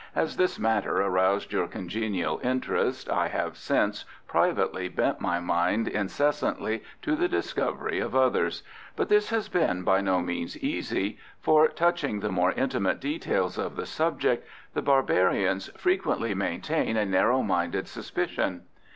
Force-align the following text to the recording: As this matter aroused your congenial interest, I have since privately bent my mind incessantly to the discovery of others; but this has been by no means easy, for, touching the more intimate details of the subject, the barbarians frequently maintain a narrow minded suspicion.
As 0.15 0.35
this 0.37 0.57
matter 0.57 0.99
aroused 0.99 1.53
your 1.53 1.67
congenial 1.67 2.39
interest, 2.43 3.07
I 3.07 3.27
have 3.27 3.55
since 3.55 4.03
privately 4.27 4.87
bent 4.89 5.21
my 5.21 5.39
mind 5.39 5.87
incessantly 5.87 6.81
to 7.03 7.15
the 7.15 7.27
discovery 7.27 7.99
of 7.99 8.15
others; 8.15 8.63
but 8.95 9.09
this 9.09 9.29
has 9.29 9.47
been 9.47 9.83
by 9.83 10.01
no 10.01 10.19
means 10.19 10.57
easy, 10.57 11.19
for, 11.39 11.67
touching 11.67 12.19
the 12.21 12.31
more 12.31 12.53
intimate 12.53 12.99
details 12.99 13.59
of 13.59 13.75
the 13.75 13.85
subject, 13.85 14.47
the 14.73 14.81
barbarians 14.81 15.67
frequently 15.77 16.33
maintain 16.33 16.97
a 16.97 17.05
narrow 17.05 17.43
minded 17.43 17.87
suspicion. 17.87 18.63